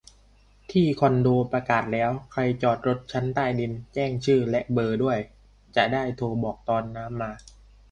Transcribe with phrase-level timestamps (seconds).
[0.71, 5.17] ที่คอนโดออกประกาศแล้ว ใครจอดรถชั้นใต้ดิน แจ้งชื่อและเบอร์ด้วย
[5.75, 7.31] จะได้โทรบอกตอนน้ำมา